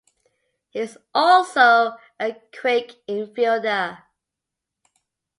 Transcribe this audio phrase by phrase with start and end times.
[0.71, 3.99] He is also a quick infielder.